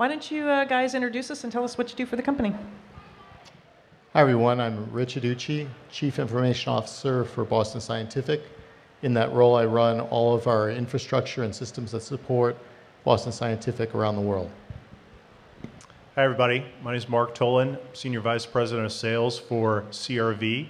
Why 0.00 0.08
don't 0.08 0.30
you 0.30 0.48
uh, 0.48 0.64
guys 0.64 0.94
introduce 0.94 1.30
us 1.30 1.44
and 1.44 1.52
tell 1.52 1.62
us 1.62 1.76
what 1.76 1.90
you 1.90 1.96
do 1.96 2.06
for 2.06 2.16
the 2.16 2.22
company? 2.22 2.54
Hi, 4.12 4.22
everyone. 4.22 4.60
I'm 4.60 4.90
Rich 4.90 5.14
Adduci, 5.14 5.68
Chief 5.88 6.18
Information 6.18 6.72
Officer 6.72 7.24
for 7.24 7.44
Boston 7.44 7.80
Scientific. 7.80 8.42
In 9.02 9.14
that 9.14 9.32
role, 9.32 9.54
I 9.54 9.66
run 9.66 10.00
all 10.00 10.34
of 10.34 10.48
our 10.48 10.68
infrastructure 10.68 11.44
and 11.44 11.54
systems 11.54 11.92
that 11.92 12.00
support 12.00 12.56
Boston 13.04 13.30
Scientific 13.30 13.94
around 13.94 14.16
the 14.16 14.22
world. 14.22 14.50
Hi, 16.16 16.24
everybody. 16.24 16.64
My 16.82 16.90
name 16.90 16.98
is 16.98 17.08
Mark 17.08 17.36
Tolan, 17.36 17.78
Senior 17.92 18.18
Vice 18.18 18.46
President 18.46 18.84
of 18.84 18.92
Sales 18.92 19.38
for 19.38 19.84
CRV. 19.92 20.66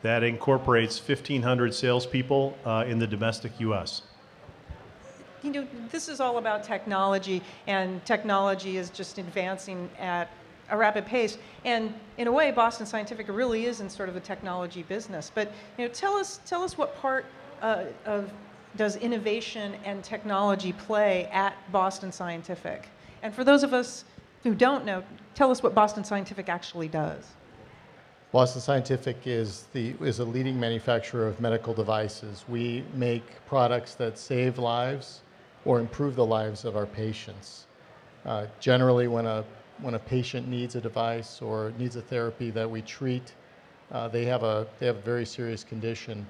That 0.00 0.22
incorporates 0.22 0.98
1,500 0.98 1.74
salespeople 1.74 2.56
uh, 2.64 2.86
in 2.88 2.98
the 2.98 3.06
domestic 3.06 3.52
U.S 3.60 4.00
you 5.42 5.50
know, 5.50 5.66
this 5.90 6.08
is 6.08 6.20
all 6.20 6.38
about 6.38 6.62
technology, 6.62 7.42
and 7.66 8.04
technology 8.04 8.76
is 8.76 8.90
just 8.90 9.18
advancing 9.18 9.90
at 9.98 10.30
a 10.72 10.76
rapid 10.76 11.06
pace. 11.06 11.38
And 11.64 11.94
in 12.18 12.26
a 12.26 12.32
way, 12.32 12.50
Boston 12.50 12.86
Scientific 12.86 13.28
really 13.28 13.66
is 13.66 13.80
in 13.80 13.88
sort 13.88 14.08
of 14.08 14.14
the 14.16 14.20
technology 14.20 14.82
business. 14.82 15.30
But 15.32 15.52
you 15.78 15.86
know, 15.86 15.92
tell 15.92 16.14
us, 16.14 16.40
tell 16.46 16.62
us 16.62 16.76
what 16.76 16.96
part 16.96 17.26
uh, 17.60 17.84
of 18.06 18.32
does 18.76 18.96
innovation 18.96 19.74
and 19.84 20.02
technology 20.02 20.72
play 20.72 21.26
at 21.26 21.54
Boston 21.70 22.10
Scientific? 22.10 22.88
And 23.22 23.34
for 23.34 23.44
those 23.44 23.62
of 23.62 23.74
us 23.74 24.04
who 24.42 24.54
don't 24.54 24.84
know, 24.84 25.04
tell 25.34 25.50
us 25.50 25.62
what 25.62 25.74
Boston 25.74 26.02
Scientific 26.04 26.48
actually 26.48 26.88
does. 26.88 27.26
Boston 28.32 28.62
Scientific 28.62 29.18
is, 29.26 29.66
the, 29.74 29.94
is 30.00 30.20
a 30.20 30.24
leading 30.24 30.58
manufacturer 30.58 31.28
of 31.28 31.38
medical 31.38 31.74
devices. 31.74 32.46
We 32.48 32.82
make 32.94 33.44
products 33.44 33.94
that 33.96 34.18
save 34.18 34.56
lives 34.56 35.20
or 35.66 35.80
improve 35.80 36.16
the 36.16 36.24
lives 36.24 36.64
of 36.64 36.74
our 36.74 36.86
patients. 36.86 37.66
Uh, 38.24 38.46
generally, 38.58 39.06
when 39.06 39.26
a, 39.26 39.44
when 39.80 39.94
a 39.94 39.98
patient 39.98 40.48
needs 40.48 40.74
a 40.76 40.80
device 40.80 41.40
or 41.42 41.72
needs 41.78 41.96
a 41.96 42.02
therapy 42.02 42.50
that 42.50 42.70
we 42.70 42.82
treat, 42.82 43.32
uh, 43.90 44.08
they, 44.08 44.24
have 44.24 44.42
a, 44.42 44.66
they 44.78 44.86
have 44.86 44.96
a 44.96 45.02
very 45.02 45.26
serious 45.26 45.64
condition. 45.64 46.26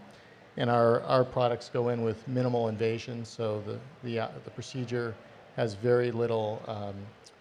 And 0.57 0.69
our, 0.69 1.01
our 1.03 1.25
products 1.25 1.71
go 1.73 1.89
in 1.89 2.03
with 2.03 2.27
minimal 2.29 2.69
invasion, 2.69 3.25
so 3.25 3.63
the, 3.67 3.79
the, 4.05 4.21
uh, 4.21 4.29
the 4.45 4.51
procedure 4.51 5.15
has 5.57 5.75
very 5.75 6.11
little 6.11 6.63
um, 6.67 6.95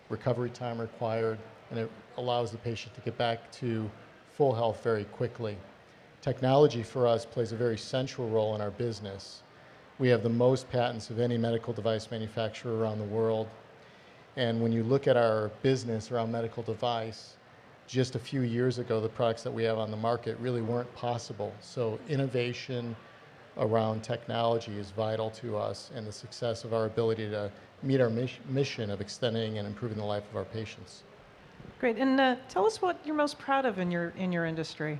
recovery 0.09 0.49
time 0.49 0.79
required, 0.79 1.37
and 1.69 1.79
it 1.79 1.89
allows 2.17 2.51
the 2.51 2.57
patient 2.57 2.93
to 2.95 3.01
get 3.01 3.17
back 3.17 3.51
to 3.53 3.89
full 4.33 4.53
health 4.53 4.83
very 4.83 5.05
quickly. 5.05 5.57
Technology 6.21 6.83
for 6.83 7.07
us 7.07 7.25
plays 7.25 7.51
a 7.51 7.55
very 7.55 7.77
central 7.77 8.29
role 8.29 8.53
in 8.55 8.61
our 8.61 8.71
business. 8.71 9.41
We 9.97 10.07
have 10.09 10.23
the 10.23 10.29
most 10.29 10.69
patents 10.69 11.09
of 11.09 11.19
any 11.19 11.37
medical 11.37 11.73
device 11.73 12.11
manufacturer 12.11 12.77
around 12.77 12.99
the 12.99 13.05
world. 13.05 13.47
And 14.37 14.61
when 14.61 14.71
you 14.71 14.83
look 14.83 15.07
at 15.07 15.17
our 15.17 15.49
business 15.61 16.11
around 16.11 16.31
medical 16.31 16.63
device, 16.63 17.35
just 17.87 18.15
a 18.15 18.19
few 18.19 18.41
years 18.41 18.77
ago, 18.77 19.01
the 19.01 19.09
products 19.09 19.43
that 19.43 19.51
we 19.51 19.63
have 19.63 19.77
on 19.77 19.91
the 19.91 19.97
market 19.97 20.37
really 20.39 20.61
weren't 20.61 20.93
possible. 20.95 21.53
So 21.59 21.99
innovation 22.07 22.95
around 23.57 24.01
technology 24.01 24.77
is 24.77 24.91
vital 24.91 25.29
to 25.31 25.57
us 25.57 25.91
and 25.93 26.07
the 26.07 26.11
success 26.11 26.63
of 26.63 26.73
our 26.73 26.85
ability 26.85 27.29
to 27.29 27.51
meet 27.83 27.99
our 27.99 28.09
mission 28.09 28.89
of 28.89 29.01
extending 29.01 29.57
and 29.57 29.67
improving 29.67 29.97
the 29.97 30.05
life 30.05 30.23
of 30.29 30.37
our 30.37 30.45
patients. 30.45 31.03
Great, 31.79 31.97
and 31.97 32.19
uh, 32.19 32.35
tell 32.47 32.65
us 32.65 32.81
what 32.81 32.99
you're 33.05 33.15
most 33.15 33.37
proud 33.39 33.65
of 33.65 33.79
in 33.79 33.91
your 33.91 34.09
in 34.17 34.31
your 34.31 34.45
industry. 34.45 34.99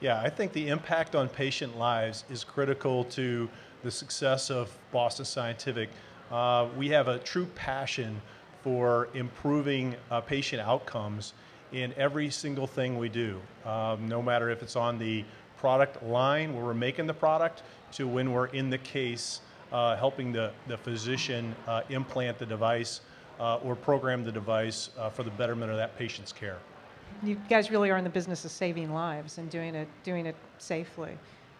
Yeah, 0.00 0.20
I 0.20 0.28
think 0.28 0.52
the 0.52 0.68
impact 0.68 1.14
on 1.14 1.28
patient 1.28 1.78
lives 1.78 2.24
is 2.30 2.42
critical 2.44 3.04
to 3.04 3.48
the 3.82 3.90
success 3.90 4.50
of 4.50 4.76
Boston 4.92 5.24
Scientific. 5.24 5.88
Uh, 6.30 6.68
we 6.76 6.88
have 6.88 7.08
a 7.08 7.18
true 7.18 7.46
passion 7.54 8.20
for 8.62 9.08
improving 9.14 9.94
uh, 10.10 10.20
patient 10.20 10.60
outcomes 10.60 11.34
in 11.72 11.94
every 11.96 12.30
single 12.30 12.66
thing 12.66 12.98
we 12.98 13.08
do, 13.08 13.40
um, 13.64 14.08
no 14.08 14.20
matter 14.20 14.50
if 14.50 14.62
it's 14.62 14.76
on 14.76 14.98
the 14.98 15.24
product 15.56 16.02
line 16.02 16.54
where 16.54 16.64
we're 16.64 16.74
making 16.74 17.06
the 17.06 17.14
product 17.14 17.62
to 17.92 18.06
when 18.08 18.32
we're 18.32 18.46
in 18.46 18.70
the 18.70 18.78
case 18.78 19.40
uh, 19.72 19.96
helping 19.96 20.32
the, 20.32 20.50
the 20.66 20.76
physician 20.76 21.54
uh, 21.68 21.82
implant 21.90 22.38
the 22.38 22.46
device 22.46 23.02
uh, 23.38 23.56
or 23.56 23.76
program 23.76 24.24
the 24.24 24.32
device 24.32 24.90
uh, 24.98 25.10
for 25.10 25.22
the 25.22 25.30
betterment 25.30 25.70
of 25.70 25.76
that 25.76 25.96
patient's 25.96 26.32
care. 26.32 26.58
You 27.22 27.36
guys 27.48 27.70
really 27.70 27.90
are 27.90 27.98
in 27.98 28.04
the 28.04 28.10
business 28.10 28.44
of 28.44 28.50
saving 28.50 28.92
lives 28.92 29.38
and 29.38 29.50
doing 29.50 29.74
it, 29.74 29.88
doing 30.02 30.26
it 30.26 30.36
safely. 30.58 31.16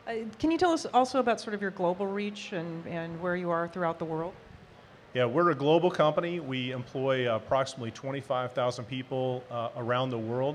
Uh, 0.07 0.15
can 0.39 0.51
you 0.51 0.59
tell 0.59 0.73
us 0.73 0.87
also 0.87 1.21
about 1.21 1.41
sort 1.41 1.55
of 1.55 1.63
your 1.63 1.71
global 1.71 2.07
reach 2.07 2.53
and, 2.53 2.87
and 2.87 3.21
where 3.21 3.37
you 3.37 3.51
are 3.51 3.69
throughout 3.69 3.99
the 3.99 4.05
world? 4.05 4.33
Yeah, 5.13 5.25
we're 5.25 5.51
a 5.51 5.57
global 5.57 5.91
company. 5.91 6.39
We 6.39 6.71
employ 6.71 7.35
approximately 7.35 7.91
25,000 7.91 8.85
people 8.85 9.43
uh, 9.51 9.71
around 9.77 10.11
the 10.11 10.19
world. 10.19 10.55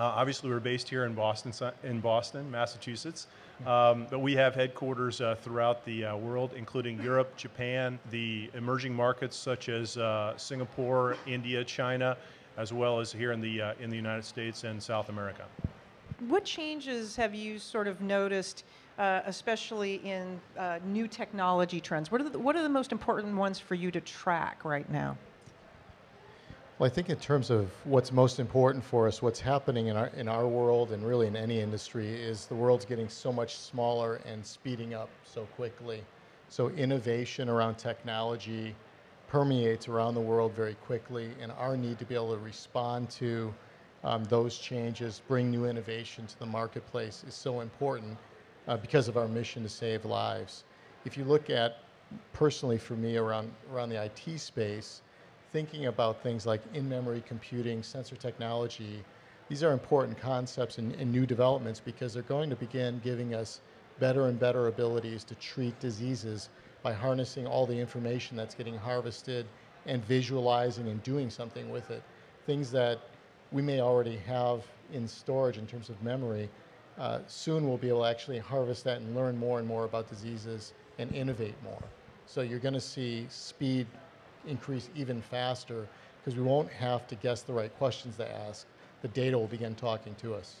Uh, 0.00 0.04
obviously, 0.04 0.48
we're 0.48 0.60
based 0.60 0.88
here 0.88 1.04
in 1.04 1.12
Boston, 1.12 1.52
in 1.84 2.00
Boston, 2.00 2.50
Massachusetts, 2.50 3.26
um, 3.66 4.06
but 4.10 4.20
we 4.20 4.34
have 4.34 4.54
headquarters 4.54 5.20
uh, 5.20 5.34
throughout 5.42 5.84
the 5.84 6.06
uh, 6.06 6.16
world, 6.16 6.52
including 6.56 7.02
Europe, 7.02 7.36
Japan, 7.36 7.98
the 8.10 8.50
emerging 8.54 8.94
markets 8.94 9.36
such 9.36 9.68
as 9.68 9.98
uh, 9.98 10.34
Singapore, 10.38 11.18
India, 11.26 11.62
China, 11.62 12.16
as 12.56 12.72
well 12.72 12.98
as 12.98 13.12
here 13.12 13.32
in 13.32 13.42
the 13.42 13.60
uh, 13.60 13.74
in 13.78 13.90
the 13.90 13.96
United 13.96 14.24
States 14.24 14.64
and 14.64 14.82
South 14.82 15.10
America. 15.10 15.44
What 16.28 16.46
changes 16.46 17.14
have 17.16 17.34
you 17.34 17.58
sort 17.58 17.88
of 17.88 18.00
noticed, 18.00 18.64
uh, 18.98 19.20
especially 19.26 19.96
in 19.96 20.40
uh, 20.58 20.78
new 20.84 21.06
technology 21.06 21.80
trends? 21.80 22.10
What 22.10 22.20
are, 22.20 22.28
the, 22.28 22.38
what 22.38 22.56
are 22.56 22.62
the 22.62 22.68
most 22.68 22.92
important 22.92 23.36
ones 23.36 23.58
for 23.58 23.74
you 23.74 23.90
to 23.90 24.00
track 24.00 24.64
right 24.64 24.90
now? 24.90 25.16
Well, 26.78 26.90
I 26.90 26.92
think 26.92 27.08
in 27.08 27.16
terms 27.16 27.48
of 27.50 27.70
what's 27.84 28.12
most 28.12 28.38
important 28.38 28.84
for 28.84 29.06
us, 29.08 29.22
what's 29.22 29.40
happening 29.40 29.86
in 29.86 29.96
our, 29.96 30.08
in 30.08 30.28
our 30.28 30.46
world 30.46 30.92
and 30.92 31.06
really 31.06 31.26
in 31.26 31.34
any 31.34 31.60
industry 31.60 32.06
is 32.06 32.46
the 32.46 32.54
world's 32.54 32.84
getting 32.84 33.08
so 33.08 33.32
much 33.32 33.56
smaller 33.56 34.20
and 34.26 34.44
speeding 34.44 34.92
up 34.92 35.08
so 35.24 35.42
quickly. 35.56 36.04
So 36.50 36.68
innovation 36.70 37.48
around 37.48 37.76
technology 37.76 38.74
permeates 39.26 39.88
around 39.88 40.14
the 40.14 40.20
world 40.20 40.52
very 40.52 40.74
quickly 40.74 41.30
and 41.40 41.50
our 41.52 41.76
need 41.76 41.98
to 41.98 42.04
be 42.04 42.14
able 42.14 42.32
to 42.32 42.40
respond 42.40 43.08
to 43.10 43.54
um, 44.04 44.24
those 44.24 44.58
changes, 44.58 45.22
bring 45.26 45.50
new 45.50 45.64
innovation 45.64 46.26
to 46.26 46.38
the 46.38 46.46
marketplace 46.46 47.24
is 47.26 47.34
so 47.34 47.60
important 47.60 48.18
uh, 48.68 48.76
because 48.76 49.08
of 49.08 49.16
our 49.16 49.28
mission 49.28 49.62
to 49.62 49.68
save 49.68 50.04
lives. 50.04 50.64
If 51.04 51.16
you 51.16 51.24
look 51.24 51.50
at 51.50 51.78
personally 52.32 52.78
for 52.78 52.94
me 52.94 53.16
around, 53.16 53.52
around 53.72 53.90
the 53.90 54.04
IT 54.04 54.38
space, 54.38 55.02
thinking 55.52 55.86
about 55.86 56.22
things 56.22 56.46
like 56.46 56.60
in-memory 56.74 57.22
computing, 57.26 57.82
sensor 57.82 58.16
technology, 58.16 59.04
these 59.48 59.62
are 59.62 59.72
important 59.72 60.18
concepts 60.18 60.78
and, 60.78 60.94
and 60.96 61.10
new 61.10 61.26
developments 61.26 61.80
because 61.80 62.12
they're 62.12 62.22
going 62.24 62.50
to 62.50 62.56
begin 62.56 63.00
giving 63.04 63.34
us 63.34 63.60
better 64.00 64.26
and 64.26 64.38
better 64.38 64.66
abilities 64.66 65.24
to 65.24 65.34
treat 65.36 65.78
diseases 65.80 66.48
by 66.82 66.92
harnessing 66.92 67.46
all 67.46 67.66
the 67.66 67.78
information 67.78 68.36
that's 68.36 68.54
getting 68.54 68.76
harvested 68.76 69.46
and 69.86 70.04
visualizing 70.04 70.88
and 70.88 71.02
doing 71.02 71.30
something 71.30 71.70
with 71.70 71.90
it. 71.90 72.02
Things 72.44 72.70
that 72.72 73.00
we 73.52 73.62
may 73.62 73.80
already 73.80 74.16
have 74.16 74.64
in 74.92 75.06
storage 75.06 75.58
in 75.58 75.66
terms 75.66 75.88
of 75.88 76.00
memory, 76.02 76.48
uh, 76.98 77.18
soon 77.26 77.68
we'll 77.68 77.76
be 77.76 77.88
able 77.88 78.02
to 78.02 78.08
actually 78.08 78.38
harvest 78.38 78.84
that 78.84 78.98
and 78.98 79.14
learn 79.14 79.36
more 79.36 79.58
and 79.58 79.68
more 79.68 79.84
about 79.84 80.08
diseases 80.08 80.72
and 80.98 81.14
innovate 81.14 81.54
more. 81.62 81.82
So 82.26 82.40
you're 82.40 82.58
going 82.58 82.74
to 82.74 82.80
see 82.80 83.26
speed 83.28 83.86
increase 84.46 84.88
even 84.96 85.20
faster 85.20 85.86
because 86.18 86.36
we 86.38 86.42
won't 86.42 86.70
have 86.70 87.06
to 87.08 87.14
guess 87.16 87.42
the 87.42 87.52
right 87.52 87.72
questions 87.78 88.16
to 88.16 88.30
ask. 88.46 88.66
The 89.02 89.08
data 89.08 89.38
will 89.38 89.46
begin 89.46 89.74
talking 89.74 90.14
to 90.16 90.34
us. 90.34 90.56